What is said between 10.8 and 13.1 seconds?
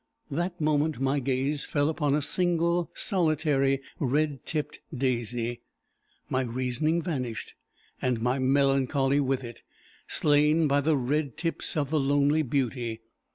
the red tips of the lonely beauty.